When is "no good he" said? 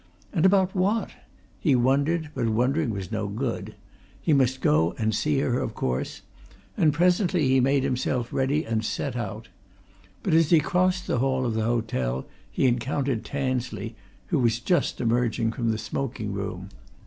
3.11-4.33